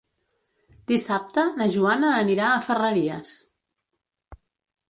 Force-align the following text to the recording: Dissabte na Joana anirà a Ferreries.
Dissabte 0.91 1.43
na 1.59 1.69
Joana 1.75 2.13
anirà 2.23 2.49
a 2.55 2.65
Ferreries. 2.69 3.37